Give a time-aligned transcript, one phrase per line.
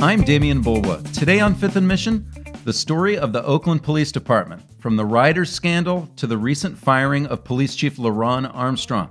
[0.00, 1.02] I'm Demian Bulwa.
[1.12, 2.30] Today on Fifth and Mission,
[2.64, 7.26] the story of the Oakland Police Department, from the Riders scandal to the recent firing
[7.26, 9.10] of Police Chief LeRonne Armstrong.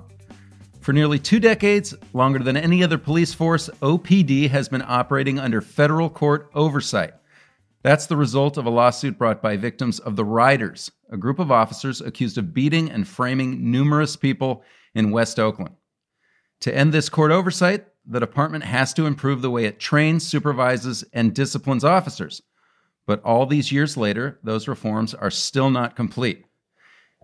[0.80, 5.60] For nearly two decades, longer than any other police force, OPD has been operating under
[5.60, 7.16] federal court oversight.
[7.84, 11.52] That's the result of a lawsuit brought by victims of the Riders, a group of
[11.52, 14.64] officers accused of beating and framing numerous people
[14.96, 15.76] in West Oakland.
[16.62, 21.04] To end this court oversight, the department has to improve the way it trains, supervises,
[21.14, 22.42] and disciplines officers.
[23.06, 26.46] But all these years later, those reforms are still not complete.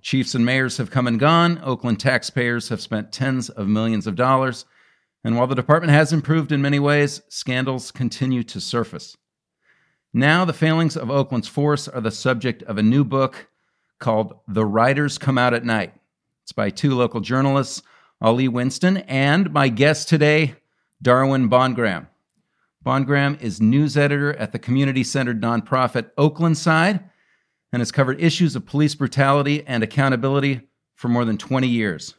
[0.02, 1.62] Chiefs and mayors have come and gone.
[1.64, 4.66] Oakland taxpayers have spent tens of millions of dollars.
[5.24, 9.16] And while the department has improved in many ways, scandals continue to surface.
[10.14, 13.48] Now, the failings of Oakland's force are the subject of a new book
[14.00, 15.94] called The Riders Come Out at Night.
[16.44, 17.82] It's by two local journalists,
[18.22, 20.56] Ali Winston, and my guest today,
[21.04, 22.08] Darwin BondGraham.
[22.86, 27.04] BondGraham is news editor at the community centered nonprofit Oaklandside
[27.74, 30.62] and has covered issues of police brutality and accountability
[30.96, 32.14] for more than 20 years.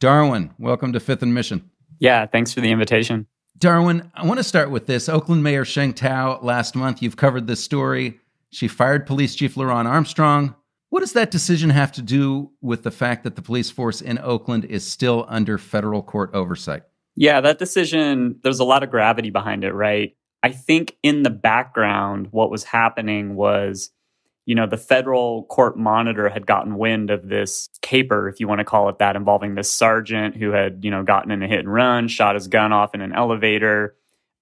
[0.00, 1.68] Darwin, welcome to Fifth and Mission.
[1.98, 3.26] Yeah, thanks for the invitation.
[3.58, 5.06] Darwin, I want to start with this.
[5.06, 8.18] Oakland Mayor Sheng Thao last month, you've covered this story.
[8.48, 10.54] She fired Police Chief LeRonne Armstrong.
[10.88, 14.18] What does that decision have to do with the fact that the police force in
[14.20, 16.84] Oakland is still under federal court oversight?
[17.16, 20.16] Yeah, that decision, there's a lot of gravity behind it, right?
[20.42, 23.90] I think in the background, what was happening was,
[24.46, 28.58] you know, the federal court monitor had gotten wind of this caper, if you want
[28.58, 31.60] to call it that, involving this sergeant who had, you know, gotten in a hit
[31.60, 33.96] and run, shot his gun off in an elevator.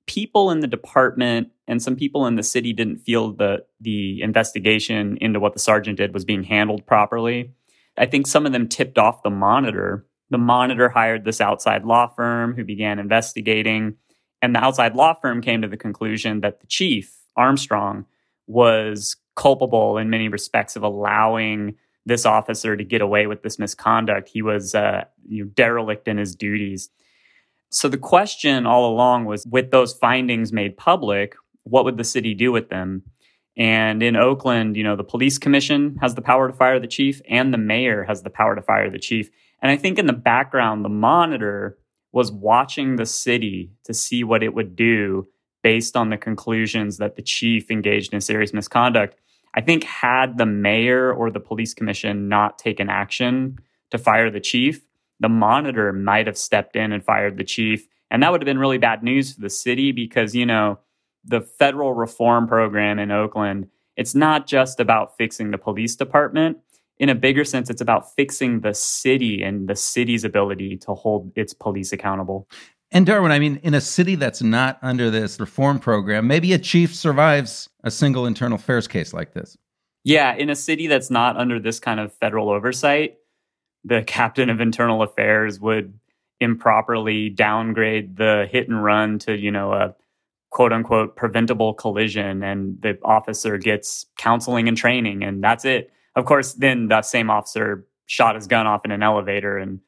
[0.06, 5.18] People in the department and some people in the city didn't feel that the investigation
[5.20, 7.52] into what the sergeant did was being handled properly.
[7.96, 12.08] I think some of them tipped off the monitor the monitor hired this outside law
[12.08, 13.96] firm who began investigating.
[14.40, 18.06] And the outside law firm came to the conclusion that the chief, Armstrong,
[18.46, 24.28] was culpable in many respects of allowing this officer to get away with this misconduct.
[24.28, 26.90] He was uh, you know, derelict in his duties.
[27.70, 32.34] So the question all along was with those findings made public, what would the city
[32.34, 33.04] do with them?
[33.56, 37.20] And in Oakland, you know, the police commission has the power to fire the chief
[37.28, 39.30] and the mayor has the power to fire the chief.
[39.62, 41.78] And I think in the background, the monitor
[42.12, 45.28] was watching the city to see what it would do
[45.62, 49.16] based on the conclusions that the chief engaged in serious misconduct.
[49.54, 53.58] I think had the mayor or the police commission not taken action
[53.90, 54.82] to fire the chief,
[55.20, 57.86] the monitor might have stepped in and fired the chief.
[58.10, 60.80] And that would have been really bad news for the city because, you know,
[61.24, 66.58] the federal reform program in Oakland, it's not just about fixing the police department
[66.98, 71.32] in a bigger sense, it's about fixing the city and the city's ability to hold
[71.36, 72.48] its police accountable.
[72.90, 76.58] And Darwin, I mean, in a city that's not under this reform program, maybe a
[76.58, 79.56] chief survives a single internal affairs case like this.
[80.04, 83.16] Yeah, in a city that's not under this kind of federal oversight,
[83.84, 85.98] the captain of internal affairs would
[86.40, 89.94] improperly downgrade the hit and run to, you know, a
[90.52, 96.24] quote unquote preventable collision and the officer gets counseling and training and that's it of
[96.24, 99.80] course, then that same officer shot his gun off in an elevator, and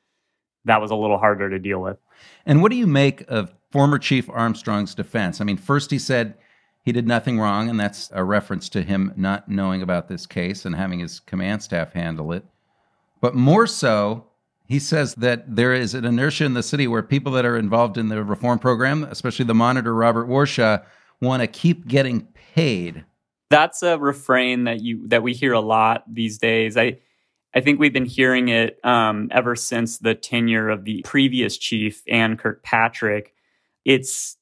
[0.64, 1.98] that was a little harder to deal with.
[2.46, 5.40] And what do you make of former Chief Armstrong's defense?
[5.40, 6.34] I mean, first he said
[6.82, 10.64] he did nothing wrong, and that's a reference to him not knowing about this case
[10.64, 12.44] and having his command staff handle it.
[13.20, 14.26] But more so,
[14.66, 17.98] he says that there is an inertia in the city where people that are involved
[17.98, 20.82] in the reform program, especially the monitor Robert Warshaw,
[21.20, 23.04] want to keep getting paid
[23.54, 26.76] that's a refrain that you that we hear a lot these days.
[26.76, 26.98] I
[27.54, 32.02] I think we've been hearing it um, ever since the tenure of the previous chief,
[32.08, 33.32] Ann Kirkpatrick.
[33.84, 34.36] It's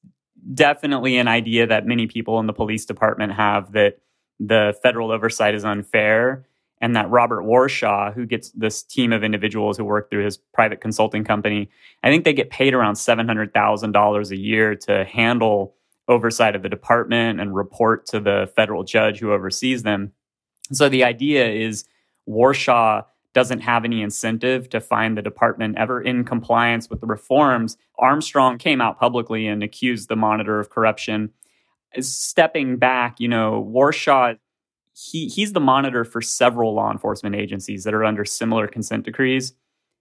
[0.54, 3.98] definitely an idea that many people in the police department have that
[4.40, 6.46] the federal oversight is unfair
[6.80, 10.80] and that Robert Warshaw, who gets this team of individuals who work through his private
[10.80, 11.68] consulting company,
[12.02, 15.74] I think they get paid around $700,000 a year to handle
[16.08, 20.12] oversight of the department and report to the federal judge who oversees them.
[20.72, 21.84] So the idea is
[22.28, 23.04] Warshaw
[23.34, 27.76] doesn't have any incentive to find the department ever in compliance with the reforms.
[27.98, 31.30] Armstrong came out publicly and accused the monitor of corruption.
[31.98, 34.36] Stepping back, you know, Warshaw,
[34.94, 39.54] he, he's the monitor for several law enforcement agencies that are under similar consent decrees.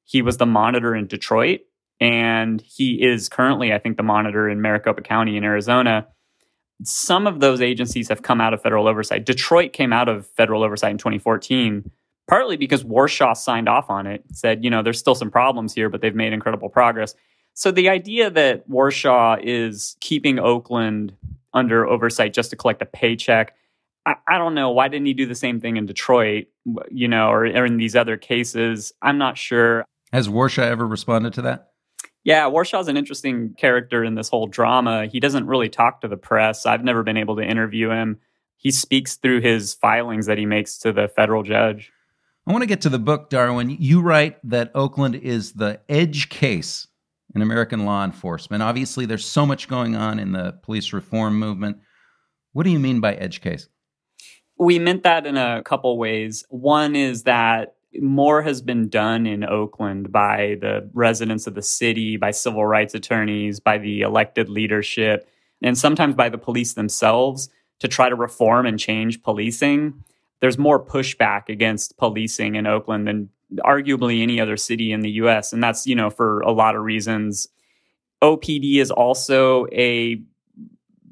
[0.03, 1.61] He was the monitor in Detroit,
[2.01, 6.05] and he is currently, I think, the monitor in Maricopa County in Arizona.
[6.83, 9.25] Some of those agencies have come out of federal oversight.
[9.25, 11.89] Detroit came out of federal oversight in 2014
[12.31, 15.89] partly because Warshaw signed off on it, said, you know, there's still some problems here,
[15.89, 17.13] but they've made incredible progress.
[17.55, 21.13] So the idea that Warshaw is keeping Oakland
[21.53, 23.53] under oversight just to collect a paycheck,
[24.05, 24.71] I, I, don't know.
[24.71, 26.47] Why didn't he do the same thing in Detroit,
[26.89, 28.93] you know, or, or in these other cases?
[29.01, 29.83] I'm not sure.
[30.13, 31.70] Has Warshaw ever responded to that?
[32.23, 35.07] Yeah, Warshaw's an interesting character in this whole drama.
[35.07, 36.65] He doesn't really talk to the press.
[36.65, 38.19] I've never been able to interview him.
[38.57, 41.91] He speaks through his filings that he makes to the federal judge.
[42.45, 43.69] I want to get to the book, Darwin.
[43.79, 46.87] You write that Oakland is the edge case
[47.33, 48.61] in American law enforcement.
[48.61, 51.77] Obviously, there's so much going on in the police reform movement.
[52.53, 53.67] What do you mean by edge case?
[54.59, 56.43] We meant that in a couple ways.
[56.49, 62.17] One is that more has been done in Oakland by the residents of the city,
[62.17, 65.27] by civil rights attorneys, by the elected leadership,
[65.61, 67.49] and sometimes by the police themselves
[67.79, 70.03] to try to reform and change policing
[70.41, 73.29] there's more pushback against policing in Oakland than
[73.59, 75.53] arguably any other city in the US.
[75.53, 77.47] And that's, you know, for a lot of reasons.
[78.21, 80.21] OPD is also a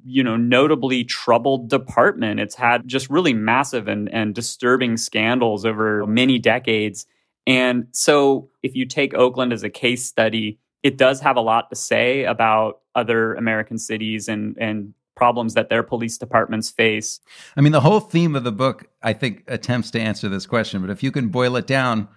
[0.10, 6.06] you know notably troubled department it's had just really massive and, and disturbing scandals over
[6.08, 7.06] many decades
[7.48, 11.70] and so if you take oakland as a case study it does have a lot
[11.70, 17.20] to say about other american cities and and problems that their police departments face.
[17.58, 20.80] I mean, the whole theme of the book, I think, attempts to answer this question.
[20.80, 22.08] But if you can boil it down,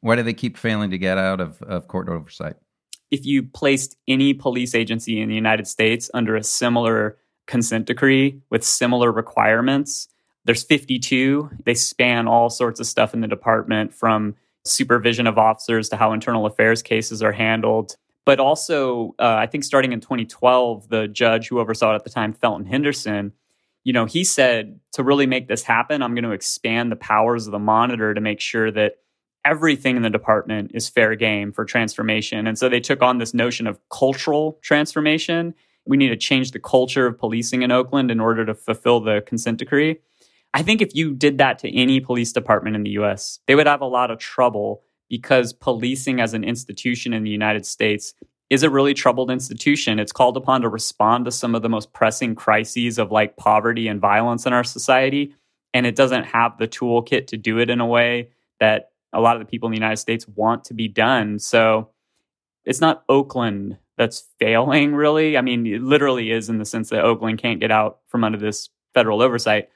[0.00, 2.56] why do they keep failing to get out of, of court oversight?
[3.12, 7.16] If you placed any police agency in the United States under a similar
[7.48, 10.06] consent decree with similar requirements,
[10.44, 11.50] there's 52.
[11.64, 16.12] They span all sorts of stuff in the department from supervision of officers to how
[16.12, 17.96] internal affairs cases are handled
[18.28, 22.10] but also, uh, I think starting in 2012, the judge who oversaw it at the
[22.10, 23.32] time, Thelton Henderson,
[23.84, 27.46] you know, he said to really make this happen, I'm going to expand the powers
[27.46, 28.96] of the monitor to make sure that
[29.46, 32.46] everything in the department is fair game for transformation.
[32.46, 35.54] And so they took on this notion of cultural transformation.
[35.88, 39.22] We need to change the culture of policing in Oakland in order to fulfill the
[39.26, 39.96] consent decree.
[40.54, 43.66] I think if you did that to any police department in the US, they would
[43.66, 48.12] have a lot of trouble because policing as an institution in the United States
[48.50, 49.98] is a really troubled institution.
[49.98, 53.88] It's called upon to respond to some of the most pressing crises of like poverty
[53.88, 55.34] and violence in our society.
[55.72, 58.30] And it doesn't have the toolkit to do it in a way
[58.60, 61.38] that a lot of the people in the United States want to be done.
[61.38, 61.90] So
[62.64, 65.36] it's not Oakland that's failing, really.
[65.36, 68.38] I mean, it literally is in the sense that Oakland can't get out from under
[68.38, 69.68] this federal oversight.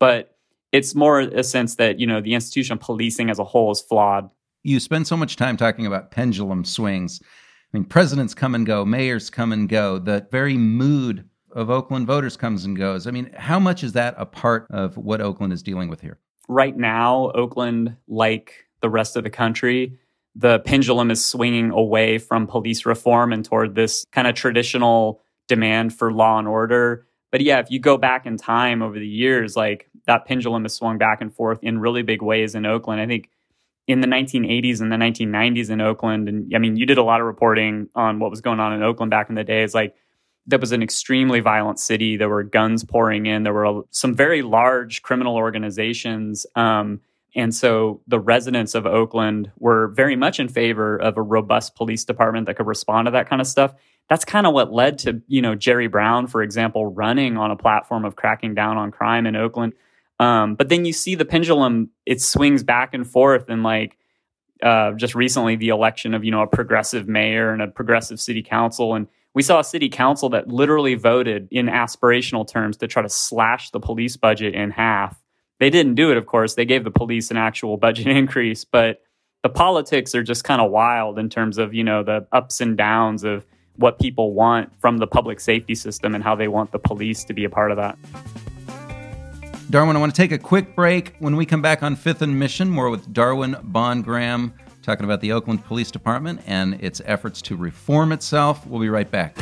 [0.00, 0.36] But
[0.72, 3.80] it's more a sense that, you know, the institution of policing as a whole is
[3.80, 4.28] flawed
[4.66, 7.20] you spend so much time talking about pendulum swings.
[7.22, 9.98] I mean, presidents come and go, mayors come and go.
[9.98, 13.06] The very mood of Oakland voters comes and goes.
[13.06, 16.18] I mean, how much is that a part of what Oakland is dealing with here?
[16.48, 19.98] Right now, Oakland, like the rest of the country,
[20.36, 25.94] the pendulum is swinging away from police reform and toward this kind of traditional demand
[25.96, 27.06] for law and order.
[27.32, 30.74] But yeah, if you go back in time over the years, like that pendulum has
[30.74, 33.00] swung back and forth in really big ways in Oakland.
[33.00, 33.30] I think
[33.86, 36.28] in the 1980s and the 1990s in Oakland.
[36.28, 38.82] And I mean, you did a lot of reporting on what was going on in
[38.82, 39.74] Oakland back in the days.
[39.74, 39.94] Like,
[40.48, 42.16] that was an extremely violent city.
[42.16, 43.42] There were guns pouring in.
[43.42, 46.46] There were some very large criminal organizations.
[46.54, 47.00] Um,
[47.36, 52.02] and so the residents of Oakland were very much in favor of a robust police
[52.02, 53.74] department that could respond to that kind of stuff.
[54.08, 57.56] That's kind of what led to, you know, Jerry Brown, for example, running on a
[57.56, 59.74] platform of cracking down on crime in Oakland.
[60.18, 63.50] Um, but then you see the pendulum, it swings back and forth.
[63.50, 63.98] And like
[64.62, 68.42] uh, just recently, the election of, you know, a progressive mayor and a progressive city
[68.42, 68.94] council.
[68.94, 73.10] And we saw a city council that literally voted in aspirational terms to try to
[73.10, 75.20] slash the police budget in half.
[75.58, 76.54] They didn't do it, of course.
[76.54, 79.02] They gave the police an actual budget increase, but
[79.42, 82.76] the politics are just kind of wild in terms of, you know, the ups and
[82.76, 83.44] downs of
[83.76, 87.34] what people want from the public safety system and how they want the police to
[87.34, 87.98] be a part of that.
[89.68, 91.16] Darwin, I want to take a quick break.
[91.18, 95.32] When we come back on Fifth and Mission, more with Darwin Bond-Graham talking about the
[95.32, 98.64] Oakland Police Department and its efforts to reform itself.
[98.66, 99.36] We'll be right back.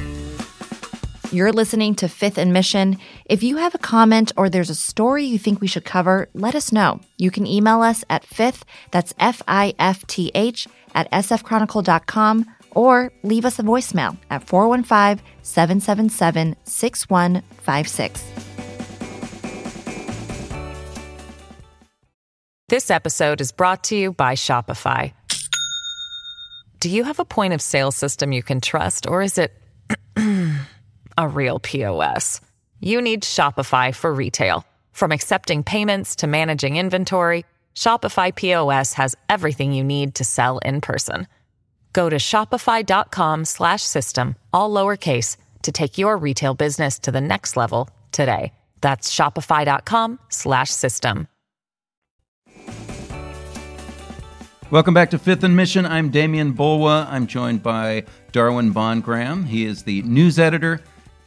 [1.34, 2.96] You're listening to Fifth and Mission.
[3.24, 6.54] If you have a comment or there's a story you think we should cover, let
[6.54, 7.00] us know.
[7.18, 13.10] You can email us at fifth, that's F I F T H, at sfchronicle.com, or
[13.24, 18.24] leave us a voicemail at 415 777 6156.
[22.68, 25.12] This episode is brought to you by Shopify.
[26.78, 29.52] Do you have a point of sale system you can trust, or is it
[31.18, 32.40] a real POS?
[32.80, 34.66] You need Shopify for retail.
[34.92, 37.44] From accepting payments to managing inventory,
[37.74, 41.26] Shopify POS has everything you need to sell in person.
[41.92, 47.56] Go to shopify.com slash system, all lowercase, to take your retail business to the next
[47.56, 48.52] level today.
[48.80, 51.28] That's shopify.com slash system.
[54.70, 55.86] Welcome back to Fifth and Mission.
[55.86, 57.06] I'm Demian Bulwa.
[57.08, 59.46] I'm joined by Darwin BondGraham.
[59.46, 60.80] He is the news editor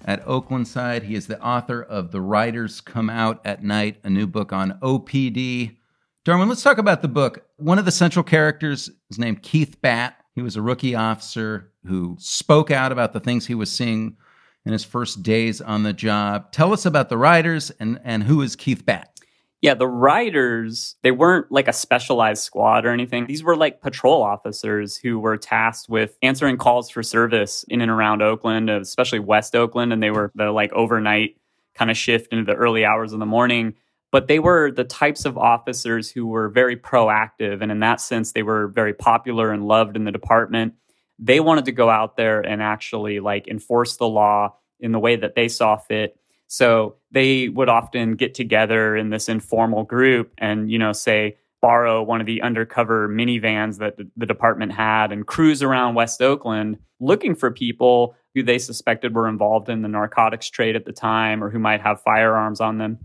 [0.08, 1.04] at Oaklandside.
[1.04, 4.80] He is the author of The Riders Come Out at Night, a new book on
[4.82, 5.76] OPD.
[6.24, 7.46] Darwin, let's talk about the book.
[7.58, 10.18] One of the central characters is named Keith Batt.
[10.34, 14.18] He was a rookie officer who spoke out about the things he was seeing
[14.66, 16.52] in his first days on the job.
[16.52, 19.17] Tell us about the riders and, and who is Keith Batt?
[19.62, 23.26] Yeah, the riders, they weren't like a specialized squad or anything.
[23.26, 27.90] These were like patrol officers who were tasked with answering calls for service in and
[27.90, 29.92] around Oakland, especially West Oakland.
[29.92, 31.38] And they were the like overnight
[31.74, 33.74] kind of shift into the early hours of the morning.
[34.12, 37.62] But they were the types of officers who were very proactive.
[37.62, 40.76] And in that sense, they were very popular and loved in the department.
[41.18, 45.16] They wanted to go out there and actually like enforce the law in the way
[45.16, 46.16] that they saw fit
[46.48, 52.04] so they would often get together in this informal group and, you know, say, borrow
[52.04, 57.36] one of the undercover minivans that the department had and cruise around West Oakland looking
[57.36, 61.50] for people who they suspected were involved in the narcotics trade at the time or
[61.50, 63.00] who might have firearms on them.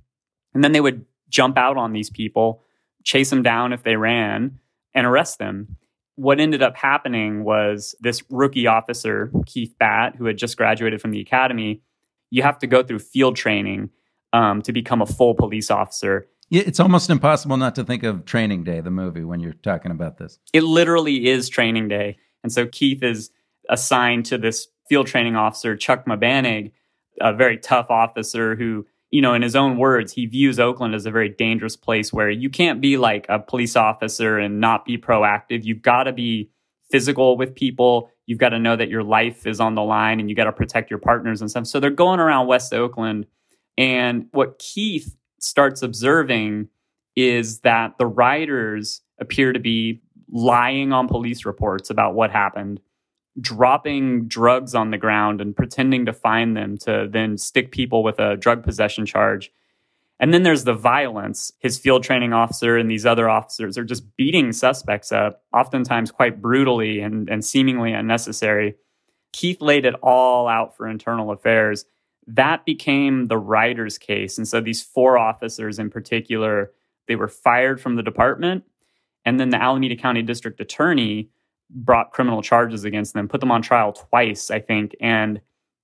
[0.54, 2.62] And then they would jump out on these people,
[3.04, 4.58] chase them down if they ran,
[4.94, 5.76] and arrest them.
[6.16, 11.10] What ended up happening was this rookie officer, Keith Batt, who had just graduated from
[11.10, 11.80] the academy,
[12.32, 13.90] you have to go through field training
[14.32, 16.26] um, to become a full police officer.
[16.48, 19.90] Yeah, it's almost impossible not to think of Training Day, the movie, when you're talking
[19.90, 20.38] about this.
[20.54, 22.16] It literally is Training Day.
[22.42, 23.30] And so Keith is
[23.68, 26.72] assigned to this field training officer, Chuck Mabanag,
[27.20, 31.04] a very tough officer who, you know, in his own words, he views Oakland as
[31.04, 34.96] a very dangerous place where you can't be like a police officer and not be
[34.96, 35.64] proactive.
[35.64, 36.48] You've got to be
[36.90, 38.10] physical with people.
[38.26, 40.52] You've got to know that your life is on the line and you got to
[40.52, 41.66] protect your partners and stuff.
[41.66, 43.26] So they're going around West Oakland.
[43.76, 46.68] And what Keith starts observing
[47.16, 50.00] is that the riders appear to be
[50.30, 52.80] lying on police reports about what happened,
[53.40, 58.18] dropping drugs on the ground and pretending to find them to then stick people with
[58.18, 59.52] a drug possession charge.
[60.22, 61.50] And then there's the violence.
[61.58, 66.40] His field training officer and these other officers are just beating suspects up, oftentimes quite
[66.40, 68.76] brutally and, and seemingly unnecessary.
[69.32, 71.86] Keith laid it all out for internal affairs.
[72.28, 74.38] That became the Riders' case.
[74.38, 76.70] And so these four officers in particular,
[77.08, 78.62] they were fired from the department.
[79.24, 81.30] And then the Alameda County District Attorney
[81.68, 84.94] brought criminal charges against them, put them on trial twice, I think.
[85.00, 85.40] And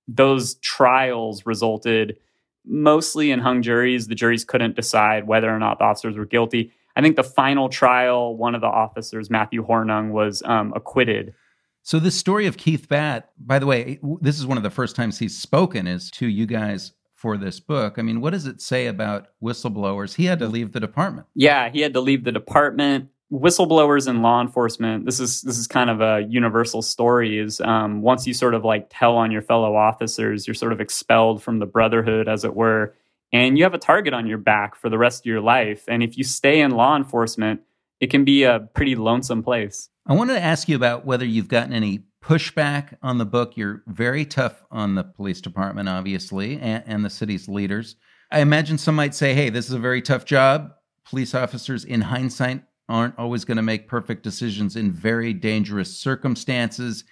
[0.07, 2.17] those trials resulted
[2.65, 4.07] mostly in hung juries.
[4.07, 6.71] The juries couldn't decide whether or not the officers were guilty.
[6.95, 11.33] I think the final trial, one of the officers, Matthew Hornung, was um, acquitted.
[11.81, 14.95] So this story of Keith Batt, by the way, this is one of the first
[14.95, 17.95] times he's spoken is to you guys for this book.
[17.97, 20.15] I mean, what does it say about whistleblowers?
[20.15, 21.27] He had to leave the department.
[21.35, 25.67] Yeah, he had to leave the department whistleblowers in law enforcement this is this is
[25.67, 29.41] kind of a universal story is um, once you sort of like tell on your
[29.41, 32.95] fellow officers you're sort of expelled from the brotherhood as it were
[33.31, 35.83] and you have a target on your back for the rest of your life.
[35.87, 37.61] And if you stay in law enforcement
[37.99, 39.89] it can be a pretty lonesome place.
[40.07, 43.57] I wanted to ask you about whether you've gotten any pushback on the book.
[43.57, 47.95] You're very tough on the police department obviously and, and the city's leaders.
[48.31, 50.71] I imagine some might say hey this is a very tough job.
[51.05, 57.03] Police officers in hindsight aren't always going to make perfect decisions in very dangerous circumstances.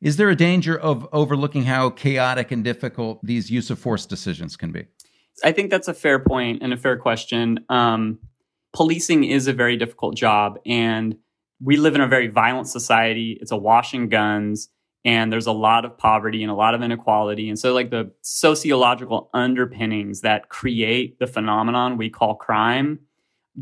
[0.00, 4.56] Is there a danger of overlooking how chaotic and difficult these use of force decisions
[4.56, 4.84] can be?
[5.42, 7.60] I think that's a fair point and a fair question.
[7.68, 8.18] Um,
[8.72, 11.16] policing is a very difficult job, and
[11.60, 13.38] we live in a very violent society.
[13.40, 14.68] It's a washing guns,
[15.04, 17.48] and there's a lot of poverty and a lot of inequality.
[17.48, 23.00] And so, like the sociological underpinnings that create the phenomenon we call crime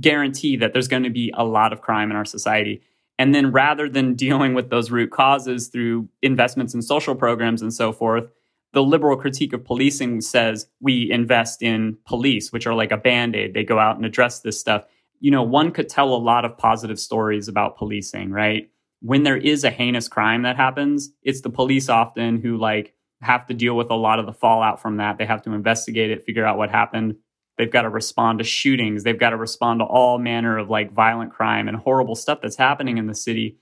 [0.01, 2.83] guarantee that there's going to be a lot of crime in our society.
[3.19, 7.73] And then rather than dealing with those root causes through investments in social programs and
[7.73, 8.31] so forth,
[8.73, 13.35] the liberal critique of policing says we invest in police, which are like a band
[13.35, 13.55] aid.
[13.55, 14.85] They go out and address this stuff.
[15.21, 18.71] You know, one could tell a lot of positive stories about policing, right?
[19.01, 23.47] When there is a heinous crime that happens, it's the police often who like have
[23.47, 25.17] to deal with a lot of the fallout from that.
[25.17, 27.17] They have to investigate it, figure out what happened.
[27.59, 29.03] They've got to respond to shootings.
[29.03, 32.57] They've got to respond to all manner of like violent crime and horrible stuff that's
[32.57, 33.57] happening in the city.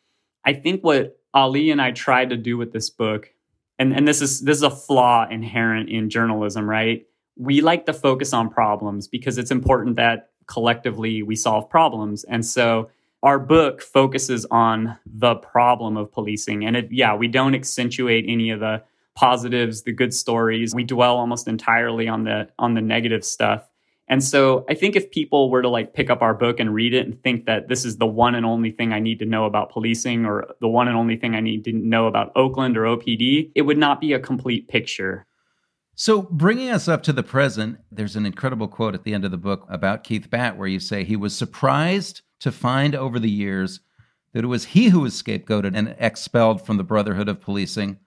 [0.45, 3.31] I think what Ali and I tried to do with this book
[3.79, 7.07] and and this is this is a flaw inherent in journalism, right?
[7.37, 12.25] We like to focus on problems because it's important that collectively we solve problems.
[12.25, 12.91] And so
[13.23, 18.51] our book focuses on the problem of policing and it yeah, we don't accentuate any
[18.51, 18.83] of the
[19.17, 20.75] positives, the good stories.
[20.75, 23.69] We dwell almost entirely on the on the negative stuff.
[24.09, 26.93] And so I think if people were to like pick up our book and read
[26.93, 29.47] it and think that this is the one and only thing I need to know
[29.47, 32.83] about policing or the one and only thing I need to know about Oakland or
[32.83, 35.27] OPD, it would not be a complete picture.
[35.97, 39.31] So, bringing us up to the present, there's an incredible quote at the end of
[39.31, 43.31] the book about Keith Batt where you say he was surprised to find over the
[43.31, 43.81] years
[44.33, 47.99] that it was he who was scapegoated and expelled from the Brotherhood of Policing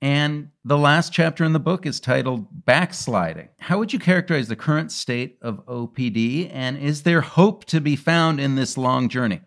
[0.00, 3.48] and the last chapter in the book is titled Backsliding.
[3.58, 6.50] How would you characterize the current state of OPD?
[6.52, 9.40] And is there hope to be found in this long journey?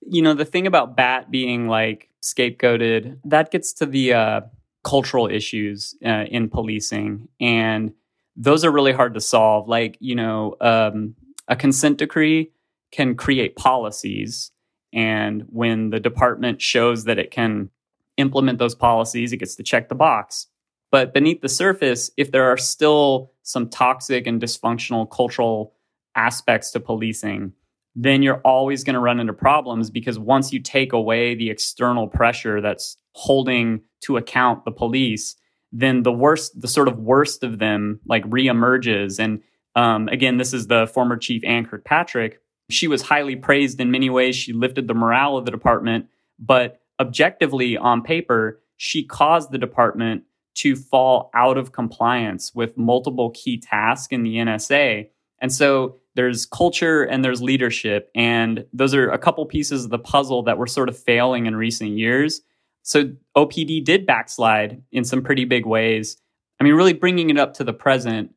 [0.00, 4.40] You know, the thing about Batt being like scapegoated, that gets to the uh,
[4.84, 7.28] cultural issues uh, in policing.
[7.40, 7.92] And
[8.36, 9.68] those are really hard to solve.
[9.68, 11.16] Like, you know, um,
[11.48, 12.52] a consent decree
[12.92, 14.52] can create policies.
[14.92, 17.70] And when the department shows that it can
[18.16, 20.46] implement those policies, it gets to check the box.
[20.90, 25.74] But beneath the surface, if there are still some toxic and dysfunctional cultural
[26.14, 27.52] aspects to policing,
[27.94, 32.06] then you're always going to run into problems because once you take away the external
[32.06, 35.34] pressure that's holding to account the police,
[35.72, 39.18] then the worst, the sort of worst of them, like reemerges.
[39.18, 39.42] And
[39.74, 42.40] um, again, this is the former chief Ann Kirkpatrick.
[42.70, 44.36] She was highly praised in many ways.
[44.36, 46.06] She lifted the morale of the department,
[46.38, 50.24] but objectively on paper, she caused the department
[50.56, 55.08] to fall out of compliance with multiple key tasks in the NSA.
[55.40, 58.10] And so there's culture and there's leadership.
[58.14, 61.54] And those are a couple pieces of the puzzle that were sort of failing in
[61.54, 62.40] recent years.
[62.82, 66.16] So OPD did backslide in some pretty big ways.
[66.58, 68.32] I mean, really bringing it up to the present,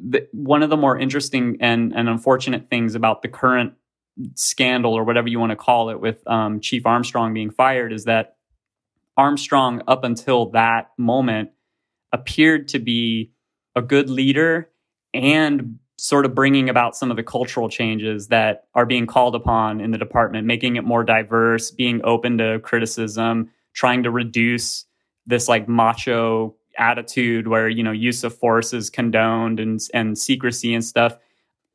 [0.00, 3.74] the, one of the more interesting and, and unfortunate things about the current
[4.34, 8.04] scandal or whatever you want to call it with um, Chief Armstrong being fired is
[8.04, 8.36] that
[9.16, 11.50] Armstrong, up until that moment,
[12.12, 13.32] appeared to be
[13.74, 14.70] a good leader
[15.14, 19.80] and sort of bringing about some of the cultural changes that are being called upon
[19.80, 24.84] in the department, making it more diverse, being open to criticism, trying to reduce
[25.26, 30.74] this like macho attitude where you know use of force is condoned and and secrecy
[30.74, 31.16] and stuff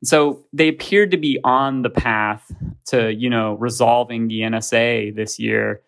[0.04, 2.50] so they appeared to be on the path
[2.86, 5.82] to, you know, resolving the NSA this year.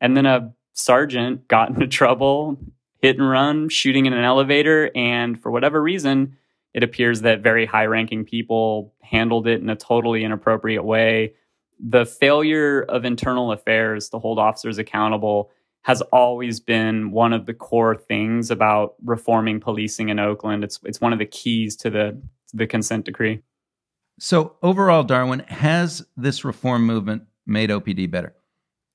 [0.00, 2.58] And then a sergeant got into trouble,
[3.00, 4.90] hit and run, shooting in an elevator.
[4.94, 6.36] And for whatever reason,
[6.72, 11.34] it appears that very high ranking people handled it in a totally inappropriate way.
[11.80, 15.50] The failure of internal affairs to hold officers accountable
[15.82, 20.62] has always been one of the core things about reforming policing in Oakland.
[20.62, 22.16] It's it's one of the keys to the
[22.52, 23.42] the consent decree.
[24.18, 28.34] So, overall, Darwin, has this reform movement made OPD better?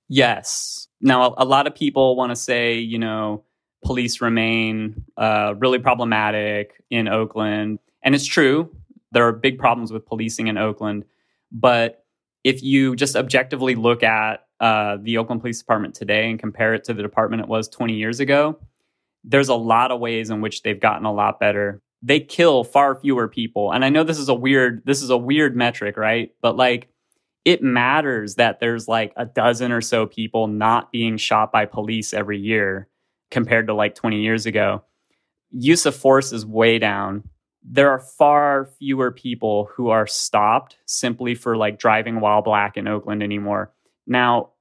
[0.09, 0.87] Yes.
[1.01, 3.43] Now, a, lot of people want to say, you know,
[3.83, 7.79] police remain uh, really problematic in Oakland.
[8.03, 8.73] And it's true.
[9.11, 11.05] There are big problems with policing in Oakland.
[11.51, 12.05] But
[12.43, 16.83] if you just objectively look at uh, the Oakland Police Department today and compare it
[16.85, 18.57] to the department it was 20 years ago,
[19.23, 22.95] there's a lot of ways in which they've gotten a lot better they kill far
[22.95, 23.71] fewer people.
[23.71, 26.31] And I know this is a weird this is a weird metric, right?
[26.41, 26.89] But like
[27.45, 32.13] it matters that there's like a dozen or so people not being shot by police
[32.13, 32.89] every year
[33.31, 34.83] compared to like 20 years ago.
[35.51, 37.23] Use of force is way down.
[37.63, 42.87] There are far fewer people who are stopped simply for like driving while black in
[42.87, 43.73] Oakland anymore.
[44.05, 44.51] Now,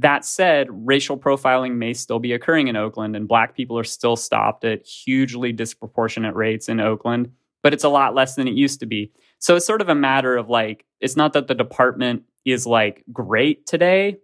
[0.00, 4.16] that said, racial profiling may still be occurring in Oakland, and Black people are still
[4.16, 7.30] stopped at hugely disproportionate rates in Oakland,
[7.62, 9.12] but it's a lot less than it used to be.
[9.38, 13.04] So it's sort of a matter of like, it's not that the department is like
[13.12, 14.16] great today,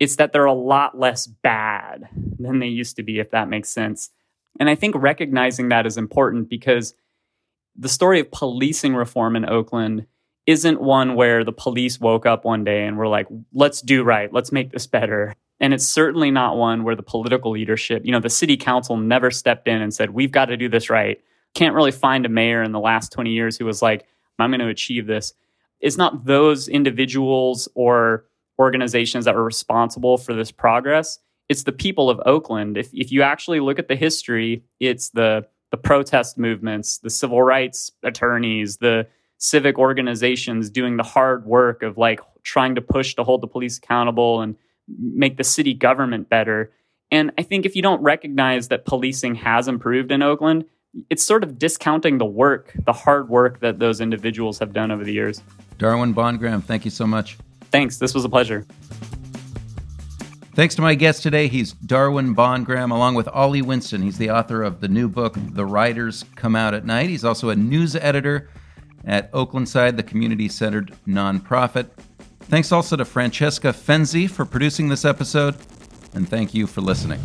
[0.00, 3.68] it's that they're a lot less bad than they used to be, if that makes
[3.68, 4.10] sense.
[4.58, 6.94] And I think recognizing that is important because
[7.76, 10.06] the story of policing reform in Oakland
[10.46, 14.32] isn't one where the police woke up one day and were like, let's do right,
[14.32, 15.34] let's make this better.
[15.60, 19.30] And it's certainly not one where the political leadership, you know, the city council never
[19.30, 21.20] stepped in and said, we've got to do this right.
[21.54, 24.04] Can't really find a mayor in the last 20 years who was like,
[24.38, 25.32] I'm going to achieve this.
[25.80, 28.24] It's not those individuals or
[28.58, 31.18] organizations that were responsible for this progress.
[31.48, 32.76] It's the people of Oakland.
[32.76, 37.42] If, if you actually look at the history, it's the, the protest movements, the civil
[37.42, 39.06] rights attorneys, the
[39.44, 43.76] civic organizations doing the hard work of like trying to push to hold the police
[43.76, 44.56] accountable and
[44.98, 46.72] make the city government better.
[47.10, 50.64] And I think if you don't recognize that policing has improved in Oakland,
[51.10, 55.04] it's sort of discounting the work, the hard work that those individuals have done over
[55.04, 55.42] the years.
[55.76, 57.36] Darwin BondGraham, thank you so much.
[57.70, 57.98] Thanks.
[57.98, 58.64] This was a pleasure.
[60.54, 61.48] Thanks to my guest today.
[61.48, 64.00] He's Darwin BondGraham, along with Ali Winston.
[64.00, 67.10] He's the author of the new book, The Riders Come Out at Night.
[67.10, 68.48] He's also a news editor
[69.06, 71.88] at Oaklandside, the community centered nonprofit.
[72.40, 75.56] Thanks also to Francesca Fenzi for producing this episode,
[76.14, 77.20] and thank you for listening.